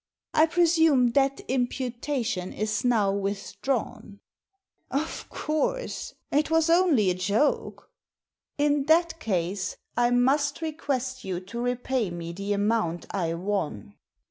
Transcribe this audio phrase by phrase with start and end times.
[0.33, 4.19] I presume that imputation is now with drawn!
[4.41, 6.15] '*" Of course.
[6.31, 7.91] It was only a joke.""
[8.57, 13.93] In that case I must request you to repay me the amount I won